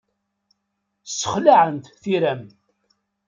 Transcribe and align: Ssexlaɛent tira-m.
Ssexlaɛent 1.09 1.93
tira-m. 2.01 2.41